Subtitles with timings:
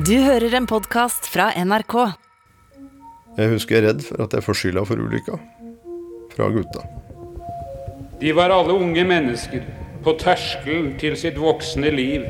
[0.00, 1.94] Du hører en podkast fra NRK.
[3.36, 5.36] Jeg husker jeg er redd for at jeg får skylda for ulykka.
[6.32, 6.84] Fra gutta.
[8.22, 9.66] De var alle unge mennesker
[10.00, 12.24] på terskelen til sitt voksne liv,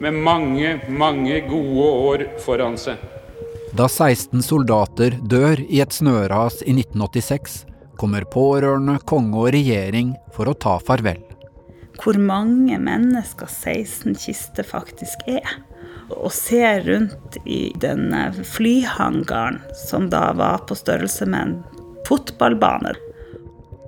[0.00, 2.96] med mange, mange gode år foran seg.
[3.76, 7.66] Da 16 soldater dør i et snøras i 1986,
[8.00, 11.20] kommer pårørende, konge og regjering for å ta farvel.
[11.98, 15.58] Hvor mange mennesker 16 kister faktisk er.
[16.08, 18.12] Og se rundt i den
[18.44, 21.54] flyhangaren som da var på størrelse med en
[22.08, 22.94] fotballbane.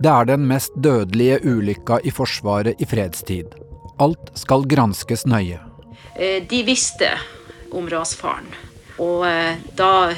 [0.00, 3.56] Det er den mest dødelige ulykka i Forsvaret i fredstid.
[4.00, 5.60] Alt skal granskes nøye.
[6.16, 7.10] Eh, de visste
[7.76, 8.48] om rasfaren.
[9.00, 10.12] Og eh, da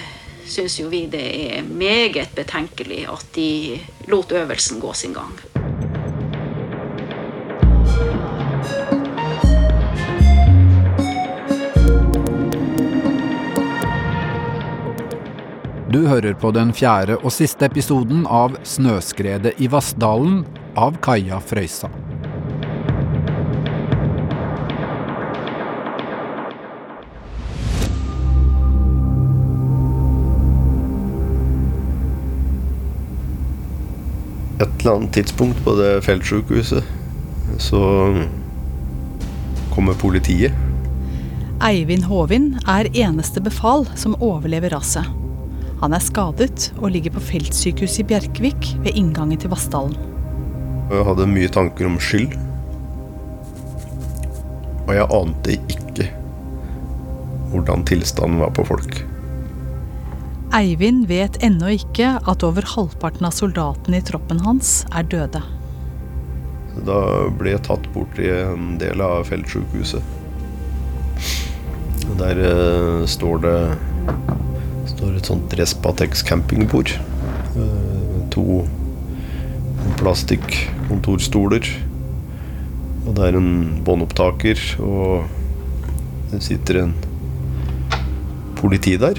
[0.47, 1.25] syns jo vi det
[1.57, 3.79] er meget betenkelig at de
[4.11, 5.35] lot øvelsen gå sin gang.
[15.93, 20.39] Du hører på den fjerde og siste episoden av Snøskredet i Vassdalen
[20.79, 21.91] av Kaja Frøysa.
[34.63, 36.89] Et eller annet tidspunkt på det feltsykehuset
[37.61, 37.83] så
[39.75, 40.57] kommer politiet.
[41.61, 45.19] Eivind Håvin er eneste befal som overlever raset.
[45.83, 49.97] Han er skadet og ligger på feltsykehuset i Bjerkvik ved inngangen til Vassdalen.
[50.93, 52.37] Jeg hadde mye tanker om skyld.
[54.87, 56.07] Og jeg ante ikke
[57.51, 59.01] hvordan tilstanden var på folk.
[60.55, 65.43] Eivind vet ennå ikke at over halvparten av soldatene i troppen hans er døde.
[66.87, 67.01] Da
[67.41, 70.21] ble jeg tatt bort i en del av feltsykehuset.
[72.23, 73.59] Der eh, står det
[75.03, 76.93] står et sånt Respatex campingbord.
[77.57, 78.63] Uh, to
[79.99, 81.67] plastikkontorstoler.
[83.03, 85.25] Og det er en båndopptaker, og
[86.31, 86.93] det sitter en
[88.61, 89.19] politi der.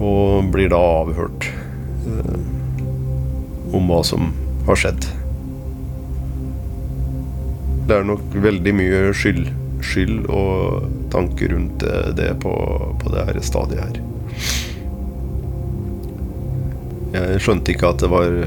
[0.00, 1.50] Og blir da avhørt
[2.08, 2.40] uh,
[3.76, 4.32] om hva som
[4.64, 5.10] har skjedd.
[7.84, 9.52] Det er nok veldig mye skyld,
[9.84, 12.52] skyld og tanker rundt det, det på,
[13.00, 14.02] på det her stadiet her.
[17.14, 18.38] Jeg skjønte ikke at det var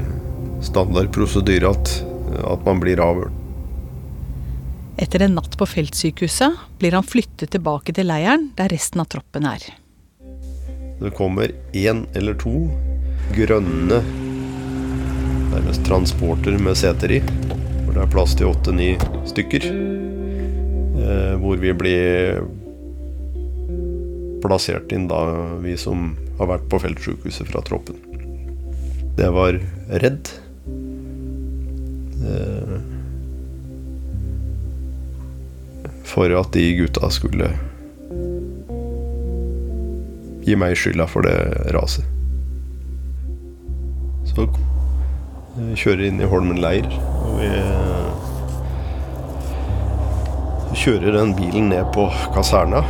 [0.64, 1.92] standard prosedyre at,
[2.44, 3.34] at man blir avhørt.
[4.98, 9.46] Etter en natt på feltsykehuset blir han flyttet tilbake til leiren der resten av troppen
[9.46, 9.62] er.
[10.98, 12.66] Det kommer én eller to
[13.36, 14.00] grønne
[15.52, 17.20] nærmest transporter med seter i.
[17.84, 18.90] Hvor det er plass til åtte-ni
[19.30, 19.70] stykker.
[20.98, 22.40] Eh, hvor vi blir
[24.42, 25.20] plassert inn da,
[25.62, 27.98] vi som har vært på feltsykehuset fra troppen.
[29.18, 29.58] Jeg var
[30.02, 30.30] redd.
[32.28, 32.76] Eh,
[36.08, 37.50] for at de gutta skulle
[40.46, 41.36] gi meg skylda for det
[41.76, 42.06] raset.
[44.28, 44.46] Så
[45.58, 46.86] vi kjører inn i Holmen leir,
[47.24, 47.50] og vi
[50.78, 52.84] kjører den bilen ned på kaserna.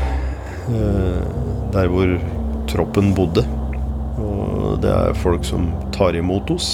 [1.72, 2.14] Der hvor
[2.68, 3.44] troppen bodde.
[4.18, 6.70] Og det er folk som tar imot oss.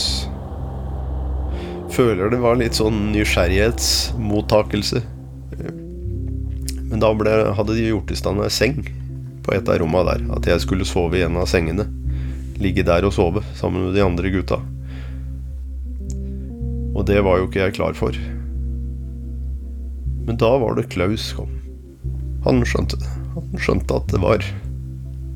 [1.95, 5.05] Føler det var litt sånn nysgjerrighetsmottakelse.
[6.91, 8.83] Men da ble, hadde de gjort i stand ei seng
[9.45, 10.25] på et av rommene der.
[10.35, 11.87] At jeg skulle sove i en av sengene.
[12.59, 14.59] Ligge der og sove sammen med de andre gutta.
[16.95, 18.15] Og det var jo ikke jeg klar for.
[20.27, 21.51] Men da var det Klaus kom.
[22.45, 23.11] Han skjønte det.
[23.35, 24.45] Han skjønte at det var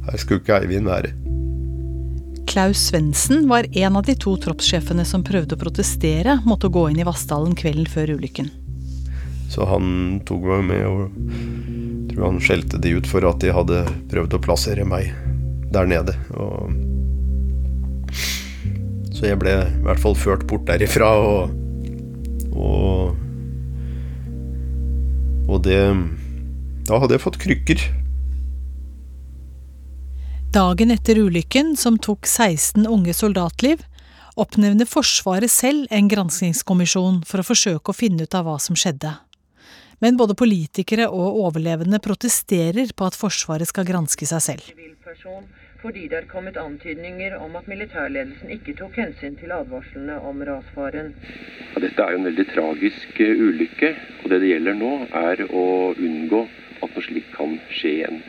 [0.08, 1.12] Her skulle ikke Eivind være.
[2.48, 6.86] Klaus Svendsen var en av de to troppssjefene som prøvde å protestere mot å gå
[6.88, 8.48] inn i Vassdalen kvelden før ulykken.
[9.52, 11.12] Så han tok meg med og
[12.08, 15.12] tror han skjelte de ut for at de hadde prøvd å plassere meg
[15.72, 16.16] der nede.
[16.32, 16.72] Og
[19.12, 21.56] så jeg ble i hvert fall ført bort derifra, og
[22.58, 23.14] Og,
[25.48, 25.80] og det
[26.88, 27.82] Da hadde jeg fått krykker.
[30.54, 33.82] Dagen etter ulykken, som tok 16 unge soldatliv,
[34.40, 39.12] oppnevner Forsvaret selv en granskingskommisjon for å forsøke å finne ut av hva som skjedde.
[40.00, 44.64] Men både politikere og overlevende protesterer på at Forsvaret skal granske seg selv.
[45.82, 51.12] Fordi det er kommet antydninger om at militærledelsen ikke tok hensyn til advarslene om rasfaren.
[51.74, 53.92] Ja, dette er jo en veldig tragisk uh, ulykke,
[54.22, 54.92] og det det gjelder nå,
[55.22, 55.64] er å
[55.94, 56.42] unngå
[56.82, 58.20] at noe slikt kan skje igjen.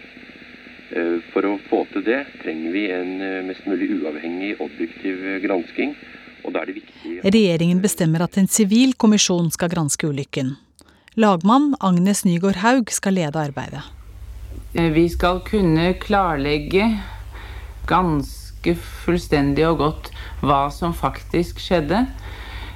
[0.90, 5.94] Eh, for å få til det trenger vi en eh, mest mulig uavhengig, objektiv gransking.
[6.42, 10.56] Og da er det viktig Regjeringen bestemmer at en sivil kommisjon skal granske ulykken.
[11.20, 13.84] Lagmann Agnes Nygaard Haug skal lede arbeidet.
[14.74, 16.88] Vi skal kunne klarlegge
[17.88, 18.74] ganske
[19.06, 20.12] fullstendig og godt
[20.44, 22.04] hva som faktisk skjedde.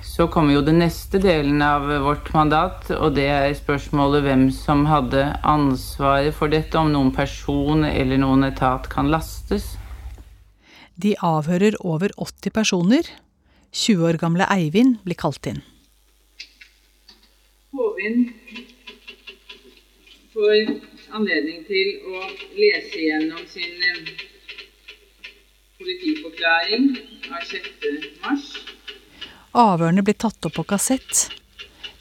[0.04, 4.86] Så kommer jo den neste delen av vårt mandat, og det er spørsmålet hvem som
[4.86, 9.74] hadde ansvaret for dette, om noen person eller noen etat kan lastes.
[10.96, 13.10] De avhører over 80 personer.
[13.74, 15.64] 20 år gamle Eivind blir kalt inn.
[17.74, 18.28] Håvin
[20.34, 20.76] får
[21.18, 22.22] anledning til å
[22.54, 24.14] lese gjennom sin eh,
[25.84, 26.98] politiforklaring
[27.32, 27.64] av 6.
[28.24, 28.46] mars.
[29.52, 31.28] Avhørene blir tatt opp på kassett.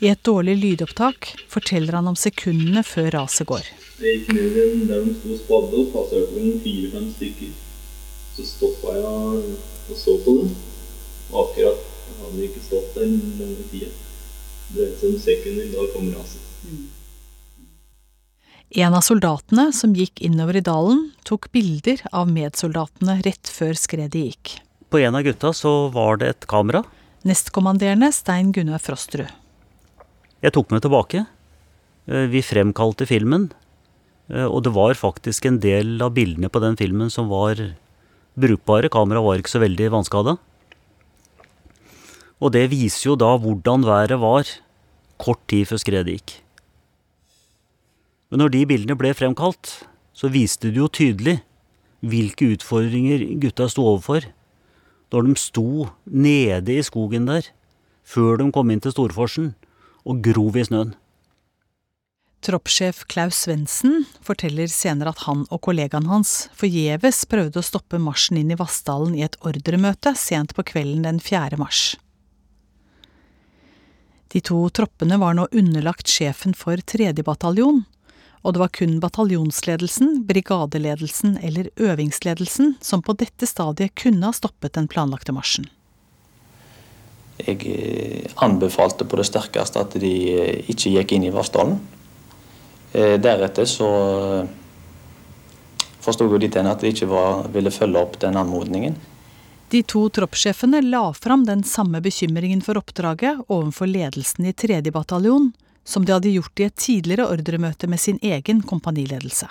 [0.02, 3.66] I et dårlig lydopptak forteller han om sekundene før raset går.
[4.02, 7.52] Jeg gikk ned igjen der de sto og spadde, og passerte noen fire-fem stykker.
[8.36, 10.56] Så stoppa jeg og så på dem.
[11.32, 11.84] Og akkurat
[12.22, 13.92] hadde vi ikke stått der lange tida.
[14.72, 16.50] Det er et om sekunder, da kom raset.
[18.72, 24.22] En av soldatene som gikk innover i dalen, tok bilder av medsoldatene rett før skredet
[24.22, 24.52] gikk.
[24.88, 26.80] På en av gutta så var det et kamera
[27.28, 29.28] Nestkommanderende Stein Gunnar Frosterud.
[30.42, 31.20] Jeg tok meg tilbake.
[32.08, 33.50] Eh, vi fremkalte filmen.
[34.32, 37.60] Eh, og det var faktisk en del av bildene på den filmen som var
[38.34, 38.90] brukbare.
[38.90, 40.38] Kameraet var ikke så veldig vannskada.
[42.42, 44.48] Og det viser jo da hvordan været var
[45.22, 46.41] kort tid før skredet gikk.
[48.32, 49.82] Men når de bildene ble fremkalt,
[50.16, 51.42] så viste det jo tydelig
[52.00, 54.24] hvilke utfordringer gutta sto overfor
[55.12, 57.44] når de sto nede i skogen der,
[58.00, 59.50] før de kom inn til Storforsen,
[60.08, 60.94] og grov i snøen.
[62.42, 68.40] Troppssjef Klaus Svendsen forteller senere at han og kollegaen hans forgjeves prøvde å stoppe marsjen
[68.40, 71.60] inn i Vassdalen i et ordremøte sent på kvelden den 4.
[71.60, 71.92] mars.
[74.32, 77.12] De to troppene var nå underlagt sjefen for 3.
[77.20, 77.84] bataljon,
[78.42, 84.74] og det var kun bataljonsledelsen, brigadeledelsen eller øvingsledelsen som på dette stadiet kunne ha stoppet
[84.74, 85.68] den planlagte marsjen.
[87.42, 91.78] Jeg eh, anbefalte på det sterkeste at de eh, ikke gikk inn i Vassdalen.
[92.92, 93.88] Eh, deretter så
[96.02, 98.98] forsto jeg dit hen at de ikke var, ville følge opp den anmodningen.
[99.72, 104.82] De to troppssjefene la fram den samme bekymringen for oppdraget overfor ledelsen i 3.
[104.92, 105.52] bataljon,
[105.84, 109.48] som de hadde gjort i et tidligere ordremøte med sin egen kompaniledelse.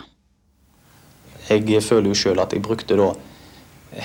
[1.50, 3.12] Jeg føler jo sjøl at jeg brukte da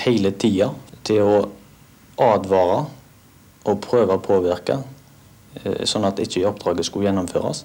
[0.07, 0.73] hele tida
[1.07, 1.37] til å
[2.19, 2.87] advare
[3.67, 4.81] og prøve å påvirke,
[5.63, 7.65] eh, sånn at ikke oppdraget skulle gjennomføres.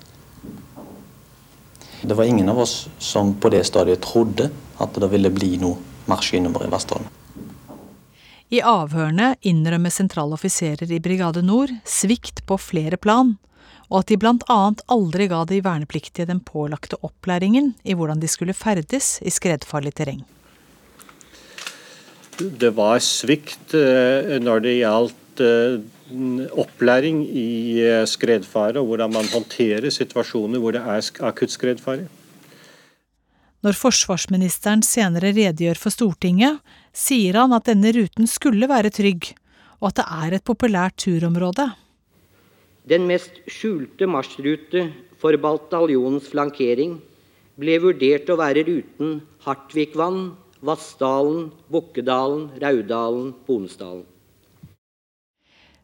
[2.01, 4.49] Det var ingen av oss som på det stadiet trodde
[4.81, 5.77] at det ville bli noe
[6.09, 7.05] marsj innover i Vestfold.
[8.51, 13.37] I avhørene innrømmer sentrale offiserer i Brigade Nord svikt på flere plan,
[13.91, 14.59] og at de bl.a.
[14.95, 20.21] aldri ga de vernepliktige den pålagte opplæringen i hvordan de skulle ferdes i skredfarlig terreng.
[22.39, 25.83] Det var svikt eh, når det gjaldt eh,
[26.63, 32.07] opplæring i eh, skredfare, og hvordan man håndterer situasjoner hvor det er akutt skredfare.
[33.61, 36.63] Når forsvarsministeren senere redegjør for Stortinget,
[36.97, 39.35] sier han at denne ruten skulle være trygg,
[39.83, 41.67] og at det er et populært turområde.
[42.89, 44.87] Den mest skjulte marsjrute
[45.21, 46.97] for bataljonens flankering
[47.61, 50.31] ble vurdert å være ruten Hartvikvann,
[50.65, 54.05] Vassdalen, Bukkedalen, Raudalen, Bonestalen.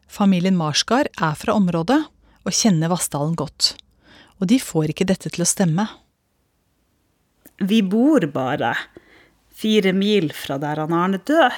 [0.08, 2.00] Familien Marsgard er fra området
[2.46, 3.74] og kjenner Vassdalen godt.
[4.40, 5.84] Og de får ikke dette til å stemme.
[7.58, 8.72] Vi bor bare
[9.50, 11.54] fire mil fra der han Arne dør.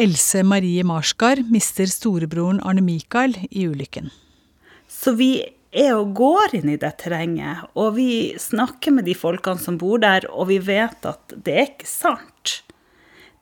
[0.00, 4.08] Else Marie Marsgard mister storebroren Arne Mikael i ulykken.
[5.00, 5.40] Så vi
[5.70, 10.02] er og går inn i det terrenget, og vi snakker med de folkene som bor
[10.02, 12.60] der, og vi vet at det er ikke sant.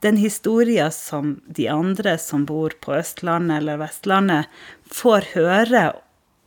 [0.05, 4.47] Den historien som de andre som bor på Østlandet eller Vestlandet,
[4.87, 5.83] får høre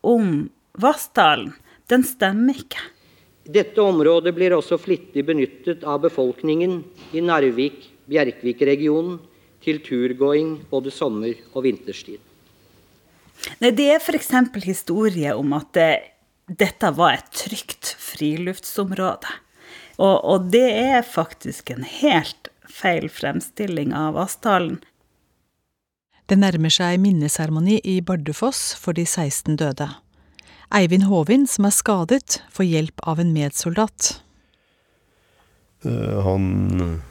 [0.07, 0.49] om
[0.79, 1.51] Vassdalen,
[1.91, 2.79] den stemmer ikke.
[3.51, 9.19] Dette området blir også flittig benyttet av befolkningen i Narvik-Bjerkvik-regionen
[9.65, 12.30] til turgåing både sommer- og vinterstid.
[13.61, 14.31] Nei, det er f.eks.
[14.65, 15.89] historie om at det,
[16.47, 19.31] dette var et trygt friluftsområde.
[20.01, 24.79] Og, og, det er faktisk en helt feil fremstilling av Vassdalen.
[26.31, 29.89] Det nærmer seg minneseremoni i Bardufoss for de 16 døde.
[30.71, 34.13] Eivind Håvin, som er skadet, får hjelp av en medsoldat.
[35.83, 37.01] Eh, han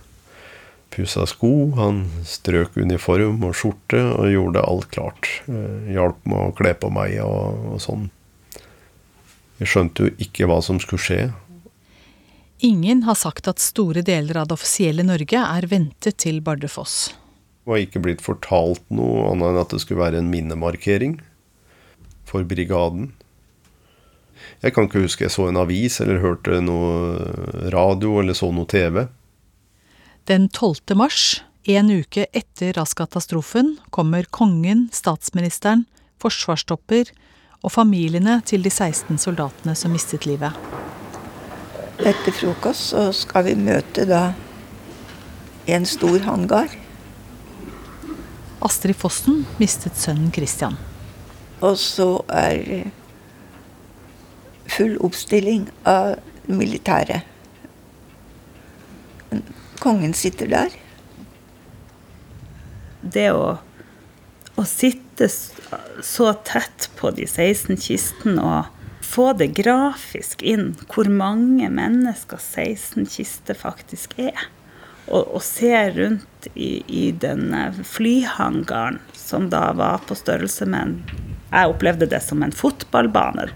[0.90, 5.28] pussa sko, han strøk uniform og skjorte og gjorde alt klart.
[5.50, 8.08] Eh, hjalp med å kle på meg og, og sånn.
[9.60, 11.22] Jeg skjønte jo ikke hva som skulle skje.
[12.64, 17.14] Ingen har sagt at store deler av det offisielle Norge er ventet til Bardufoss.
[17.60, 21.18] Det var ikke blitt fortalt noe annet enn at det skulle være en minnemarkering
[22.28, 23.12] for brigaden.
[24.64, 28.68] Jeg kan ikke huske jeg så en avis eller hørte noe radio eller så noe
[28.68, 29.06] TV.
[30.28, 30.96] Den 12.
[30.96, 35.86] mars, en uke etter raskatastrofen, kommer kongen, statsministeren,
[36.20, 37.08] forsvarstopper
[37.64, 40.52] og familiene til de 16 soldatene som mistet livet.
[42.00, 44.30] Etter frokost så skal vi møte da
[45.70, 46.72] en stor hangar.
[48.60, 50.76] Astrid Fossen mistet sønnen Christian.
[51.64, 52.90] Og så er
[54.70, 57.24] full oppstilling av militæret.
[59.90, 60.74] Kongen sitter der.
[63.02, 63.56] Det å,
[64.54, 71.66] å sitte så tett på de 16 kistene og få det grafisk inn hvor mange
[71.74, 74.46] mennesker 16 kister faktisk er.
[75.08, 77.50] Og, og se rundt i, i den
[77.82, 83.50] flyhangaren som da var på størrelse med en Jeg opplevde det som en fotballbane.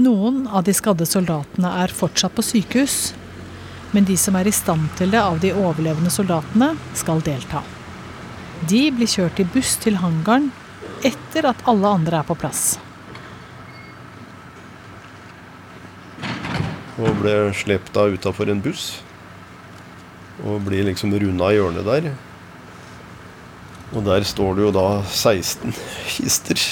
[0.00, 3.10] Noen av de skadde soldatene er fortsatt på sykehus,
[3.92, 7.60] men de som er i stand til det av de overlevende soldatene, skal delta.
[8.70, 10.48] De blir kjørt i buss til hangaren
[11.04, 12.78] etter at alle andre er på plass.
[16.96, 19.02] Og ble slept av utafor en buss.
[20.48, 22.12] Og blir liksom runda i hjørnet der.
[23.92, 25.76] Og der står det jo da 16
[26.08, 26.68] kister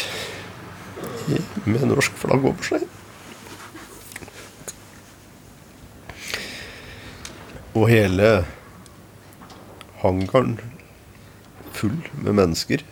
[1.69, 2.89] med norsk flagg over seg.
[7.79, 8.29] Og hele
[10.03, 10.57] hangaren
[11.71, 12.83] full med mennesker.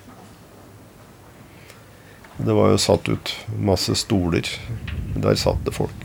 [2.36, 4.46] Det var jo satt ut masse stoler.
[5.16, 6.04] Der satt det folk.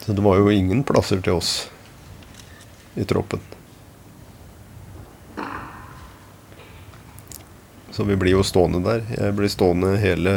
[0.00, 1.68] Så det var jo ingen plasser til oss
[2.98, 3.44] i troppen.
[7.94, 9.04] Så vi blir jo stående der.
[9.14, 10.34] Jeg blir stående hele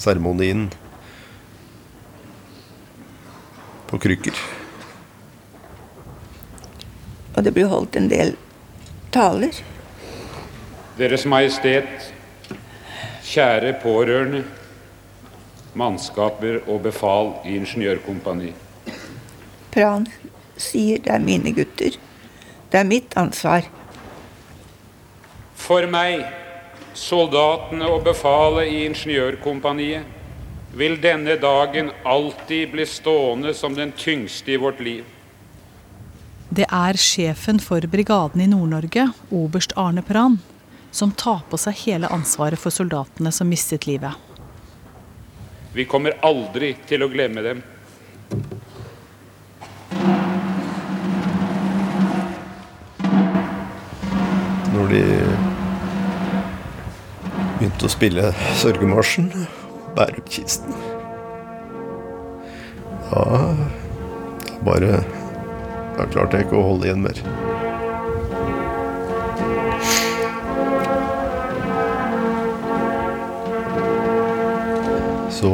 [0.00, 0.70] seremonien
[3.92, 4.40] på krykker.
[7.36, 8.34] Og det blir holdt en del
[9.14, 9.54] taler.
[10.98, 12.10] Deres Majestet,
[13.24, 14.42] kjære pårørende,
[15.74, 18.52] mannskaper og befal i ingeniørkompani.
[19.70, 20.06] Pran
[20.60, 21.96] sier det er mine gutter.
[22.70, 23.66] Det er mitt ansvar.
[25.54, 26.24] For meg,
[26.94, 30.18] soldatene og befalet i ingeniørkompaniet,
[30.74, 35.04] vil denne dagen alltid bli stående som den tyngste i vårt liv.
[36.50, 40.40] Det er sjefen for brigaden i Nord-Norge, oberst Arne Pran,
[40.90, 44.18] som tar på seg hele ansvaret for soldatene som mistet livet.
[45.70, 47.62] Vi kommer aldri til å glemme dem.
[54.74, 55.04] Når de
[57.60, 59.30] begynte å spille sørgemarsjen,
[59.94, 60.74] bære opp kisten
[63.10, 63.24] Da
[64.66, 65.02] bare
[66.00, 67.18] Da klarte jeg ikke å holde igjen mer.
[75.28, 75.50] Så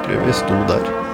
[0.00, 1.11] tror jeg vi sto der.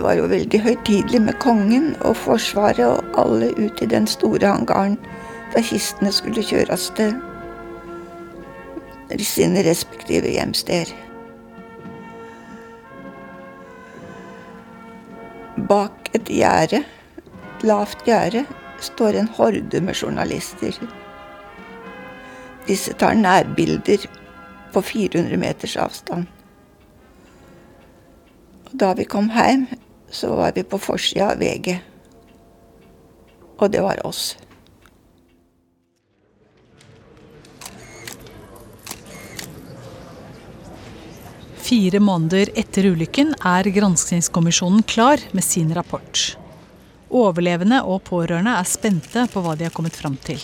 [0.00, 4.48] Det var jo veldig høytidelig med kongen og Forsvaret og alle ut i den store
[4.48, 4.94] hangaren
[5.52, 7.12] da kistene skulle kjøres til
[9.20, 10.88] sine respektive hjemsteder.
[15.68, 16.80] Bak et gjerde,
[17.60, 18.46] lavt gjerde,
[18.80, 20.80] står en horde med journalister.
[22.64, 24.08] Disse tar nærbilder
[24.72, 26.24] på 400 meters avstand.
[28.70, 29.68] Og da vi kom hjem,
[30.10, 31.78] så var vi på forsida av VG.
[33.60, 34.36] Og det var oss.
[41.70, 46.32] Fire måneder etter ulykken er granskingskommisjonen klar med sin rapport.
[47.10, 50.42] Overlevende og pårørende er spente på hva de har kommet fram til.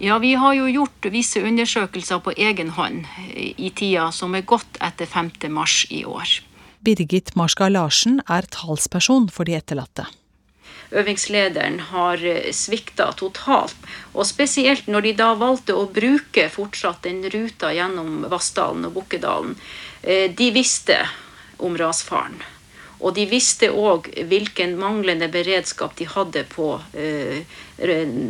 [0.00, 3.04] Ja, vi har jo gjort visse undersøkelser på egen hånd
[3.36, 5.28] i tida som er gått etter 5.
[5.52, 6.38] mars i år.
[6.80, 10.06] Birgit Marska Larsen er talsperson for de etterlatte.
[10.90, 12.22] Øvingslederen har
[12.56, 13.76] svikta totalt,
[14.12, 19.54] og spesielt når de da valgte å bruke fortsatt den ruta gjennom Vassdalen og Bukkedalen.
[20.02, 20.98] De visste
[21.62, 22.40] om rasfaren.
[23.00, 27.46] Og de visste òg hvilken manglende beredskap de hadde på eh,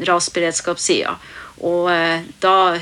[0.06, 1.16] rasberedskapssida.
[1.66, 2.76] Og eh, da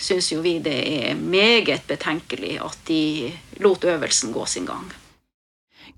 [0.00, 0.76] syns jo vi det
[1.08, 3.30] er meget betenkelig at de
[3.64, 4.84] lot øvelsen gå sin gang.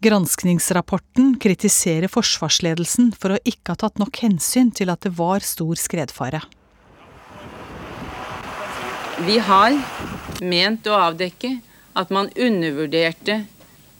[0.02, 5.78] Granskningsrapporten kritiserer forsvarsledelsen for å ikke ha tatt nok hensyn til at det var stor
[5.78, 6.40] skredfare.
[9.22, 9.76] Vi har
[10.42, 11.52] ment å avdekke
[11.94, 13.44] at man undervurderte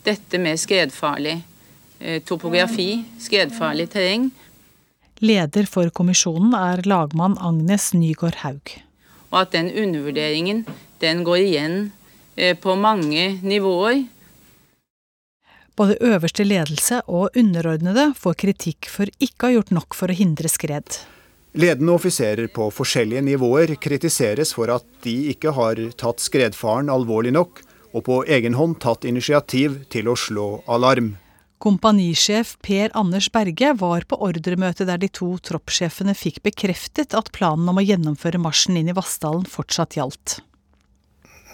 [0.03, 1.37] dette med skredfarlig
[2.27, 4.31] topografi, skredfarlig terreng.
[5.23, 8.73] Leder for kommisjonen er lagmann Agnes Nygaard Haug.
[9.31, 10.65] Og at den undervurderingen
[11.05, 11.79] den går igjen
[12.59, 14.03] på mange nivåer.
[15.79, 20.17] Både øverste ledelse og underordnede får kritikk for ikke å ha gjort nok for å
[20.17, 21.01] hindre skred.
[21.53, 27.61] Ledende offiserer på forskjellige nivåer kritiseres for at de ikke har tatt skredfaren alvorlig nok,
[27.93, 31.15] og på egen hånd tatt initiativ til å slå alarm.
[31.63, 37.69] Kompanisjef Per Anders Berge var på ordremøte der de to troppssjefene fikk bekreftet at planen
[37.71, 40.41] om å gjennomføre marsjen inn i Vassdalen fortsatt gjaldt.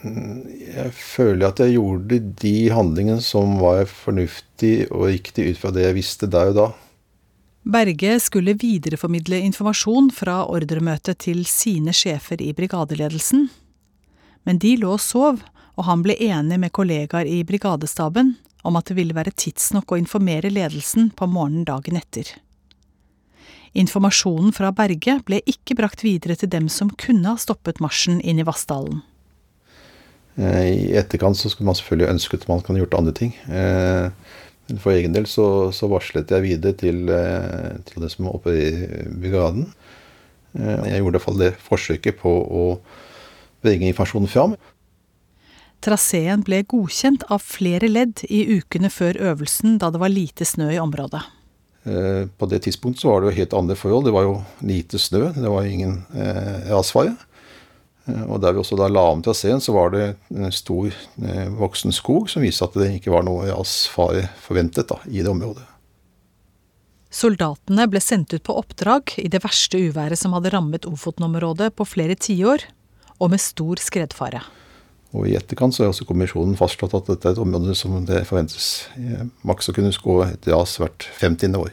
[0.03, 5.89] Jeg føler at jeg gjorde de handlingene som var fornuftig og riktig ut fra det
[5.89, 6.69] jeg visste der og da.
[7.69, 13.49] Berge skulle videreformidle informasjon fra ordremøtet til sine sjefer i brigadeledelsen.
[14.49, 15.43] Men de lå og sov,
[15.77, 18.37] og han ble enig med kollegaer i brigadestaben
[18.67, 22.31] om at det ville være tidsnok å informere ledelsen på morgenen dagen etter.
[23.79, 28.41] Informasjonen fra Berge ble ikke brakt videre til dem som kunne ha stoppet marsjen inn
[28.41, 29.03] i Vassdalen.
[30.39, 33.33] I etterkant så skulle man selvfølgelig ønsket at man kunne gjort andre ting.
[33.49, 37.09] Men for egen del så, så varslet jeg videre til,
[37.89, 38.69] til det som var oppe i
[39.19, 39.67] brigaden.
[40.55, 42.65] Jeg gjorde i hvert fall det forsøket på å
[43.67, 44.55] bringe informasjonen fram.
[45.85, 50.71] Traseen ble godkjent av flere ledd i ukene før øvelsen, da det var lite snø
[50.75, 51.23] i området.
[52.39, 54.09] På det tidspunktet så var det jo helt andre forhold.
[54.09, 54.35] Det var jo
[54.67, 57.15] lite snø, det var ingen eh, rasfare.
[58.09, 61.93] Og der vi også da la om traseen, så var det en stor eh, voksen
[61.93, 65.67] skog som viste at det ikke var noe rasfare forventet da, i det området.
[67.13, 71.87] Soldatene ble sendt ut på oppdrag i det verste uværet som hadde rammet Ofoten-området på
[71.89, 72.67] flere tiår,
[73.19, 74.45] og med stor skredfare.
[75.17, 78.27] Og I etterkant så har også kommisjonen fastslått at dette er et område som det
[78.29, 78.89] forventes
[79.49, 81.57] maks å kunne gå et ras hvert 50.
[81.57, 81.73] år.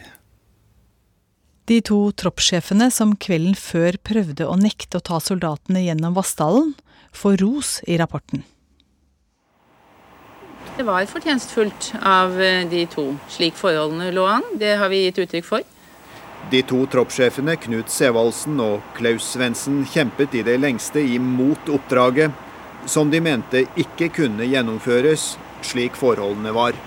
[1.65, 6.75] De to troppssjefene som kvelden før prøvde å nekte å ta soldatene gjennom Vassdalen,
[7.15, 8.43] får ros i rapporten.
[10.75, 12.35] Det var fortjenstfullt av
[12.69, 14.45] de to, slik forholdene lå an.
[14.59, 15.65] Det har vi gitt uttrykk for.
[16.51, 22.35] De to troppssjefene, Knut Sevaldsen og Klaus Svendsen, kjempet i det lengste imot oppdraget,
[22.85, 25.31] som de mente ikke kunne gjennomføres
[25.65, 26.77] slik forholdene var.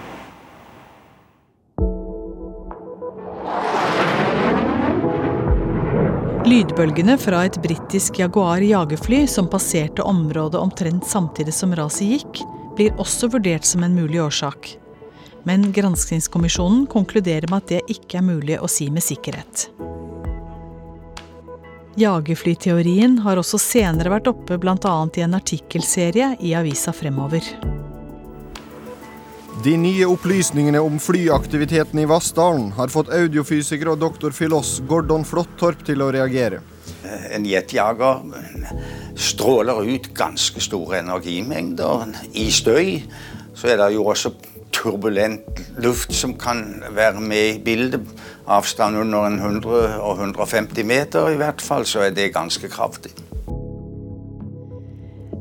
[6.48, 12.40] Lydbølgene fra et britisk Jaguar jagerfly som passerte området omtrent samtidig som raset gikk,
[12.78, 14.70] blir også vurdert som en mulig årsak.
[15.44, 19.66] Men granskingskommisjonen konkluderer med at det ikke er mulig å si med sikkerhet.
[22.00, 24.96] Jagerflyteorien har også senere vært oppe bl.a.
[25.18, 27.44] i en artikkelserie i avisa Fremover.
[29.58, 35.80] De nye opplysningene om flyaktiviteten i Vassdalen har fått audiofysiker og doktor filos Gordon Flottorp
[35.88, 36.60] til å reagere.
[37.34, 38.20] En jetjager
[39.18, 42.06] stråler ut ganske store energimengder.
[42.38, 43.00] I støy
[43.58, 44.36] så er det jo også
[44.78, 46.62] turbulent luft som kan
[46.94, 48.06] være med i bildet.
[48.46, 53.16] Avstand under 100 og 150 meter i hvert fall, så er det ganske kraftig.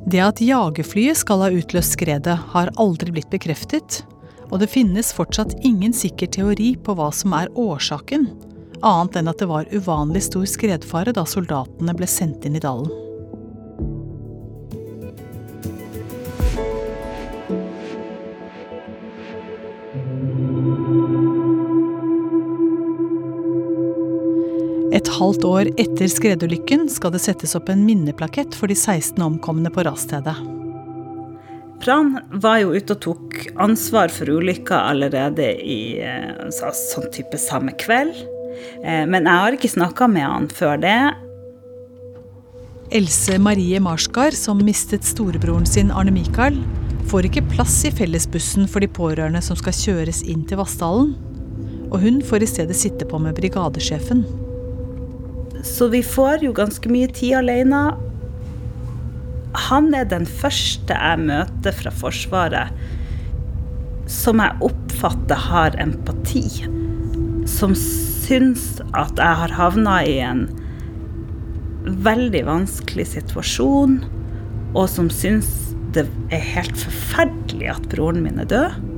[0.07, 4.05] Det at jagerflyet skal ha utløst skredet, har aldri blitt bekreftet.
[4.47, 8.29] Og det finnes fortsatt ingen sikker teori på hva som er årsaken,
[8.79, 13.06] annet enn at det var uvanlig stor skredfare da soldatene ble sendt inn i dalen.
[24.95, 29.71] Et halvt år etter skredulykken skal det settes opp en minneplakett for de 16 omkomne
[29.73, 30.35] på rasstedet.
[31.83, 35.99] Pran var jo ute og tok ansvar for ulykka allerede i
[36.55, 38.15] sånn type samme kveld.
[38.81, 40.97] Eh, men jeg har ikke snakka med han før det.
[42.95, 46.57] Else Marie Marsgard, som mistet storebroren sin Arne Mikael,
[47.11, 51.13] får ikke plass i fellesbussen for de pårørende som skal kjøres inn til Vassdalen.
[51.91, 54.25] Og hun får i stedet sitte på med brigadesjefen.
[55.67, 57.81] Så vi får jo ganske mye tid alene.
[59.67, 62.71] Han er den første jeg møter fra Forsvaret
[64.07, 66.45] som jeg oppfatter har empati.
[67.47, 70.45] Som syns at jeg har havna i en
[72.03, 73.99] veldig vanskelig situasjon,
[74.75, 75.49] og som syns
[75.95, 78.96] det er helt forferdelig at broren min er død.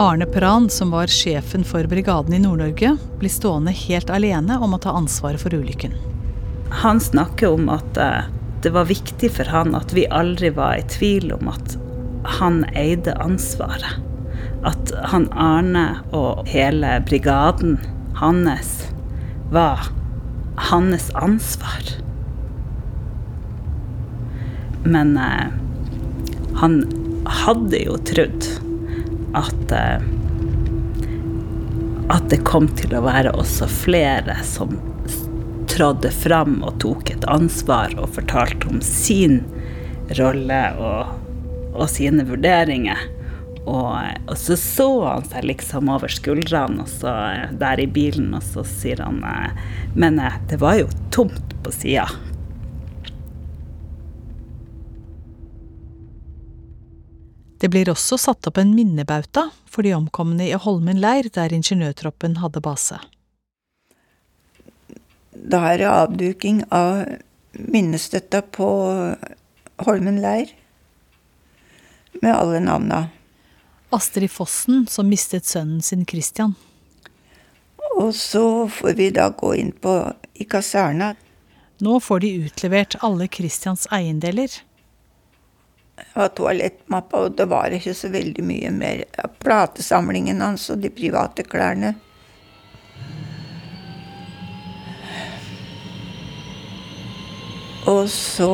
[0.00, 4.78] Arne Pran, som var sjefen for brigaden i Nord-Norge, blir stående helt alene om å
[4.80, 5.92] ta ansvaret for ulykken.
[6.80, 8.30] Han snakker om at eh,
[8.64, 11.74] det var viktig for han at vi aldri var i tvil om at
[12.38, 14.00] han eide ansvaret.
[14.64, 15.84] At han Arne
[16.16, 17.76] og hele brigaden
[18.22, 18.72] hans
[19.52, 19.84] var
[20.70, 21.92] hans ansvar.
[24.88, 25.52] Men eh,
[26.64, 26.82] han
[27.44, 28.48] hadde jo trodd
[29.38, 30.08] at eh,
[32.10, 34.72] at det kom til å være også flere som
[35.70, 39.44] trådde fram og tok et ansvar og fortalte om sin
[40.18, 41.12] rolle og,
[41.70, 42.98] og sine vurderinger.
[43.60, 43.94] Og,
[44.26, 47.12] og, så så han seg liksom over skuldrene så,
[47.60, 51.74] der i bilen, og så sier han eh, Men eh, det var jo tomt på
[51.76, 52.08] sida.
[57.60, 62.38] Det blir også satt opp en minnebauta for de omkomne i Holmen leir, der ingeniørtroppen
[62.40, 62.96] hadde base.
[65.30, 67.04] Da er det avduking av
[67.52, 68.70] minnestøtta på
[69.84, 70.50] Holmen leir,
[72.20, 73.04] med alle navna.
[73.90, 76.54] Astrid Fossen, som mistet sønnen sin Christian.
[77.96, 79.94] Og så får vi da gå inn på,
[80.34, 81.14] i kaserna.
[81.82, 84.52] Nå får de utlevert alle Christians eiendeler.
[86.14, 89.04] Var toalettmappa, og det var ikke så veldig mye mer.
[89.42, 91.94] Platesamlingen hans og de private klærne.
[97.90, 98.50] Og så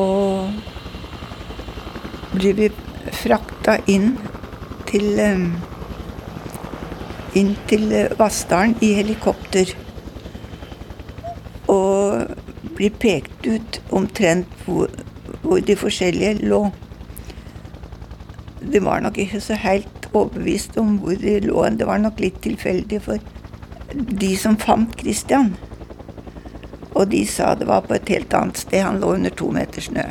[2.33, 2.69] blir vi
[3.13, 4.13] frakta inn
[4.87, 5.19] til
[7.37, 9.73] inn til Vassdalen i helikopter.
[11.69, 12.23] Og
[12.77, 14.91] blir pekt ut omtrent hvor,
[15.43, 16.63] hvor de forskjellige lå.
[18.71, 21.63] De var nok ikke så helt overbevist om hvor de lå.
[21.79, 23.33] Det var nok litt tilfeldig for
[23.93, 25.53] de som fant Christian.
[26.97, 28.83] Og de sa det var på et helt annet sted.
[28.83, 30.07] Han lå under to meter snø.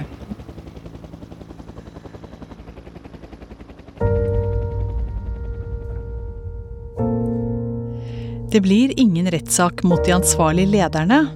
[8.57, 11.27] Det blir ingen rettssak mot de ansvarlige lederne,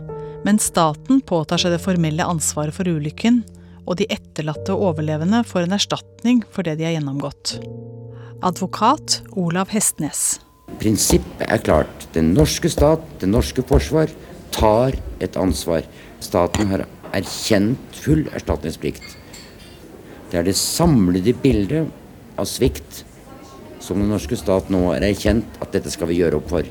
[0.45, 3.43] men staten påtar seg det formelle ansvaret for ulykken,
[3.91, 7.57] og de etterlatte og overlevende får en erstatning for det de har gjennomgått.
[8.47, 10.39] Advokat Olav Hestnes.
[10.79, 12.07] Prinsippet er klart.
[12.15, 14.13] Den norske stat, det norske forsvar,
[14.55, 15.83] tar et ansvar.
[16.23, 19.17] Staten har erkjent full erstatningsplikt.
[20.31, 21.91] Det er det samlede bildet
[22.39, 23.03] av svikt
[23.83, 26.69] som den norske stat nå har erkjent at dette skal vi gjøre opp for.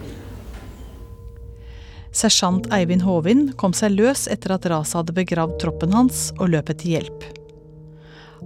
[2.19, 6.71] Sersjant Eivind Håvin kom seg løs etter at raset hadde begravd troppen hans og løp
[6.73, 7.21] etter hjelp.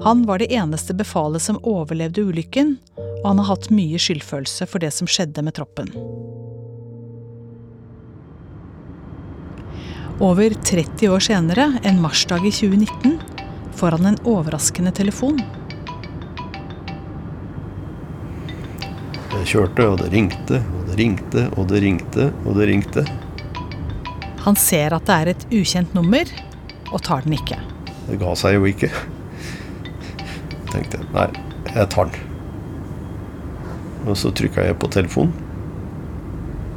[0.04, 2.76] Han var det eneste befalet som overlevde ulykken,
[3.24, 5.90] og han har hatt mye skyldfølelse for det som skjedde med troppen.
[10.22, 13.18] Over 30 år senere, en marsdag i 2019,
[13.74, 15.42] får han en overraskende telefon.
[19.34, 23.10] Jeg kjørte, og det ringte, og det ringte, og det ringte, og det ringte.
[24.44, 26.30] Han ser at det er et ukjent nummer,
[26.92, 27.58] og tar den ikke.
[28.10, 28.92] Det ga seg jo ikke.
[30.74, 31.28] tenkte jeg nei,
[31.72, 32.32] jeg tar den.
[34.04, 35.32] Og så trykka jeg på telefonen.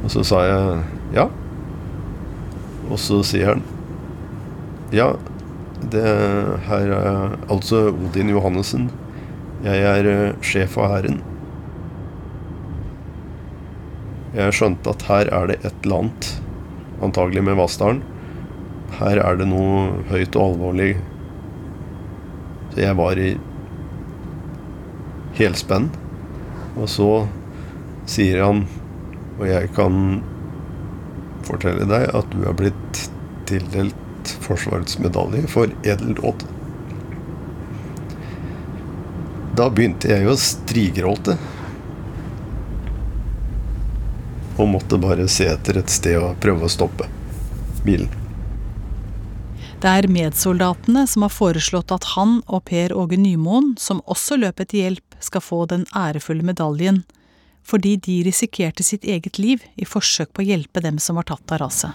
[0.05, 0.83] Og så sa jeg
[1.17, 1.25] ja.
[2.87, 3.65] Og så sier han
[4.95, 5.09] ja,
[5.91, 6.07] det
[6.69, 8.87] her er altså Odin Johannessen.
[9.65, 11.19] Jeg er uh, sjef av hæren.
[14.37, 16.29] Jeg skjønte at her er det et eller annet,
[17.03, 18.01] antagelig med Vassdalen.
[18.97, 20.95] Her er det noe høyt og alvorlig.
[22.73, 23.33] Så jeg var i
[25.37, 25.89] helspenn.
[26.77, 27.11] Og så
[28.09, 28.65] sier han,
[29.37, 30.19] og jeg kan
[31.47, 33.07] fortelle deg, at du er blitt
[33.49, 33.95] tildelt
[34.43, 36.43] Forsvarets medalje for edeldåd.
[39.57, 41.37] Da begynte jeg å strigråte.
[44.57, 47.07] Og måtte bare se etter et sted og prøve å stoppe
[47.85, 48.09] bilen.
[49.77, 54.63] Det er medsoldatene som har foreslått at han og Per Åge Nymoen, som også løp
[54.63, 57.03] etter hjelp, skal få den ærefulle medaljen,
[57.67, 61.53] fordi de risikerte sitt eget liv i forsøk på å hjelpe dem som var tatt
[61.53, 61.93] av raset.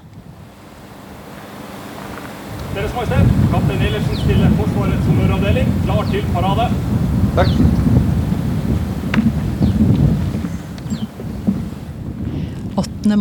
[2.73, 6.71] Deres Majestet, kaptein Ellersen stiller Forsvarets sommeravdeling, klar til parade.
[7.37, 8.01] Takk.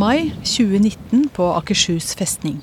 [0.02, 2.62] Mai 2019 på Akershus festning.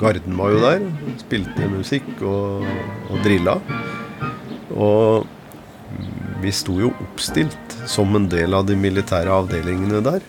[0.00, 0.86] Garden var jo der.
[1.20, 2.66] Spilte musikk og,
[3.10, 3.58] og drilla.
[4.74, 5.28] Og
[6.40, 10.24] vi sto jo oppstilt som en del av de militære avdelingene der.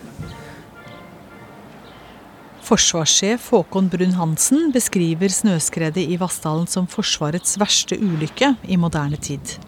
[2.72, 9.58] Forsvarssjef Håkon Brun-Hansen beskriver snøskredet i Vassdalen som Forsvarets verste ulykke i moderne tid.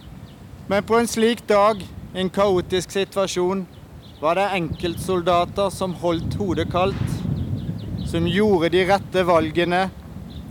[0.72, 1.82] Men på en slik dag,
[2.16, 3.66] en kaotisk situasjon,
[4.22, 7.10] var det enkeltsoldater som holdt hodet kaldt,
[8.08, 9.82] som gjorde de rette valgene,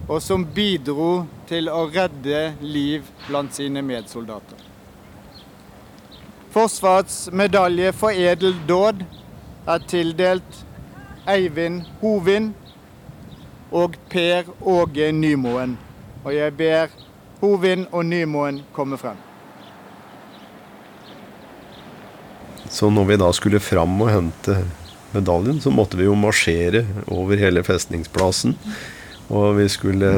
[0.05, 4.61] og som bidro til å redde liv blant sine medsoldater.
[6.53, 9.01] Forsvarets medalje for edel dåd
[9.65, 10.61] er tildelt
[11.29, 12.51] Eivind Hovin
[13.71, 15.77] og Per Åge Nymoen.
[16.23, 16.91] Og jeg ber
[17.41, 19.19] Hovin og Nymoen komme frem.
[22.73, 24.57] Så når vi da skulle fram og hente
[25.13, 28.55] medaljen, så måtte vi jo marsjere over hele festningsplassen.
[29.29, 30.12] Og vi skulle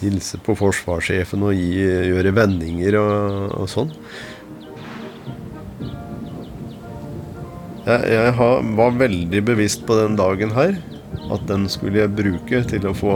[0.00, 3.92] hilse på forsvarssjefen og gi, gjøre vendinger og, og sånn.
[7.90, 10.76] Jeg, jeg har, var veldig bevisst på den dagen her.
[11.34, 13.14] At den skulle jeg bruke til å få,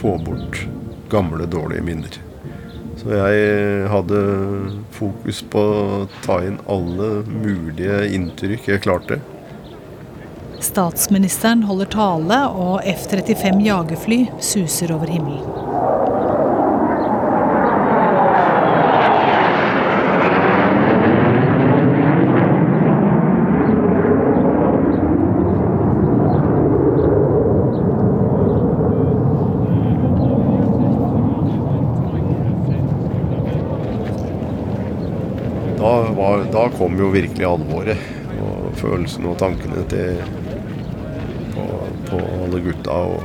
[0.00, 0.64] få bort
[1.12, 2.18] gamle, dårlige minner.
[2.98, 4.22] Så jeg hadde
[4.96, 9.20] fokus på å ta inn alle mulige inntrykk jeg klarte.
[10.64, 15.66] Statsministeren holder tale, og F-35 jagerfly suser over himmelen.
[35.76, 37.98] Da, var, da kom jo virkelig alvoret.
[38.36, 40.20] Og følelsene og tankene til
[41.54, 41.64] på,
[42.10, 42.96] på alle gutta.
[43.16, 43.22] Og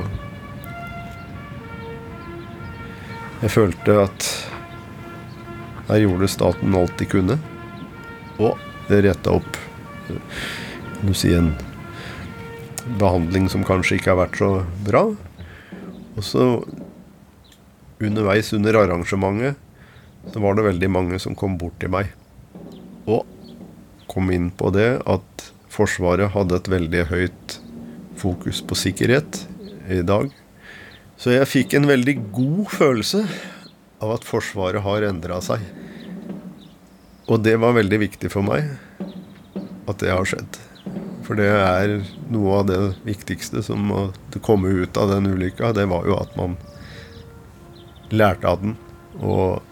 [3.42, 4.28] jeg følte at
[5.88, 7.36] her gjorde staten alt de kunne.
[8.40, 8.56] Og
[8.88, 9.60] det retta opp
[10.06, 11.52] kan du si, en
[13.00, 14.50] behandling som kanskje ikke har vært så
[14.86, 15.04] bra.
[16.16, 16.48] Og så
[18.02, 19.54] underveis under arrangementet
[20.32, 22.10] så var det veldig mange som kom bort til meg
[23.10, 23.26] og
[24.12, 27.54] kom inn på det at Forsvaret hadde et veldig høyt
[28.20, 29.38] fokus på sikkerhet
[29.88, 30.28] i dag.
[31.16, 33.22] Så jeg fikk en veldig god følelse
[34.02, 35.64] av at Forsvaret har endra seg.
[37.30, 38.68] Og det var veldig viktig for meg
[39.88, 40.60] at det har skjedd.
[41.22, 41.94] For det er
[42.34, 45.72] noe av det viktigste som måtte komme ut av den ulykka.
[45.72, 46.58] Det var jo at man
[48.12, 48.76] lærte av den
[49.22, 49.62] og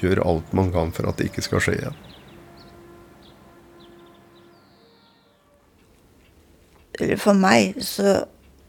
[0.00, 2.01] gjør alt man kan for at det ikke skal skje igjen.
[7.02, 8.22] Eller for meg, så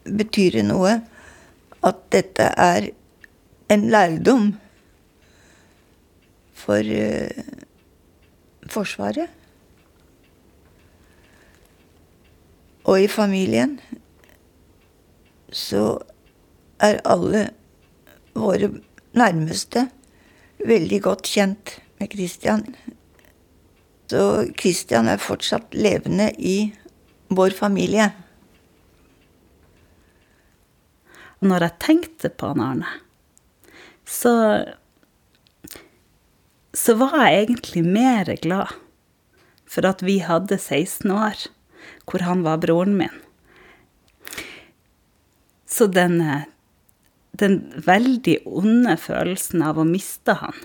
[0.03, 0.97] betyr det noe
[1.83, 2.89] at dette er
[3.73, 4.51] en lærdom
[6.63, 7.43] for uh,
[8.73, 9.27] Forsvaret.
[12.83, 13.77] Og i familien
[15.53, 15.99] så
[16.83, 17.43] er alle
[18.35, 18.71] våre
[19.15, 19.85] nærmeste
[20.63, 22.65] veldig godt kjent med Christian.
[24.11, 26.73] Så Christian er fortsatt levende i
[27.33, 28.09] vår familie.
[31.43, 32.93] Når jeg tenkte på han Arne,
[34.07, 34.33] så
[36.73, 38.71] så var jeg egentlig mer glad
[39.69, 41.43] for at vi hadde 16 år,
[42.09, 43.13] hvor han var broren min.
[45.69, 46.17] Så den,
[47.37, 50.57] den veldig onde følelsen av å miste han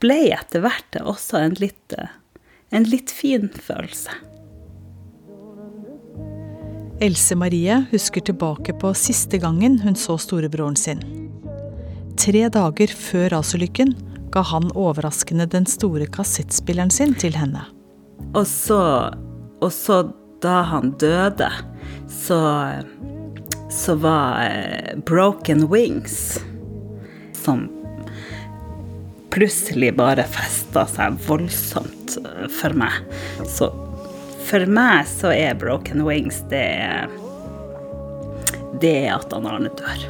[0.00, 1.92] ble etter hvert også en litt
[2.70, 4.14] en litt fin følelse.
[7.00, 11.00] Else Marie husker tilbake på siste gangen hun så storebroren sin.
[12.20, 13.94] Tre dager før rasulykken
[14.34, 17.64] ga han overraskende den store kassettspilleren sin til henne.
[18.36, 18.82] Og så,
[19.64, 20.02] og så
[20.44, 21.48] da han døde,
[22.12, 22.40] så,
[23.72, 26.36] så var eh, Broken Wings,
[27.40, 27.70] som
[29.32, 33.00] plutselig bare festa seg voldsomt eh, for meg.
[33.48, 33.72] Så
[34.50, 36.66] for meg så er Broken Wings det
[38.82, 40.08] Det er at han Arne dør.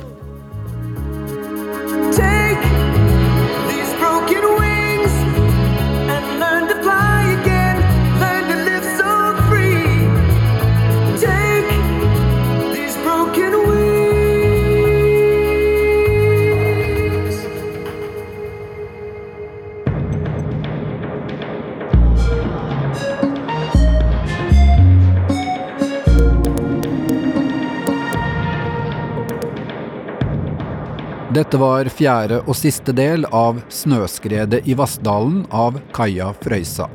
[31.31, 36.89] Dette var fjerde og siste del av Snøskredet i Vassdalen av Kaja Frøysa.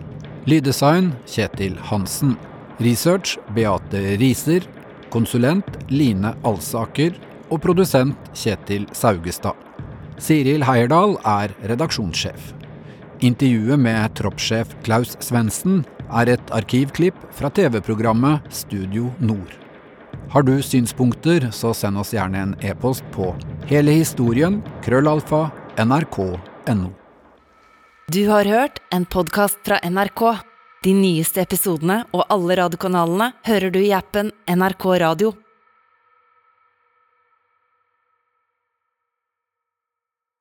[0.44, 2.34] Lyddesign Kjetil Hansen.
[2.84, 4.68] Research Beate Riser.
[5.14, 7.16] Konsulent Line Alsaker.
[7.48, 9.56] Og produsent Kjetil Saugestad.
[10.20, 12.52] Siril Heierdal er redaksjonssjef.
[13.24, 19.65] Intervjuet med troppssjef Klaus Svendsen er et arkivklipp fra TV-programmet Studio Nord.
[20.30, 23.32] Har du synspunkter, så send oss gjerne en e-post på
[23.70, 23.94] hele
[24.84, 26.92] krøllalfa nrk.no.
[28.12, 30.22] Du har hørt en podkast fra NRK.
[30.84, 35.34] De nyeste episodene og alle radiokanalene hører du i appen NRK Radio.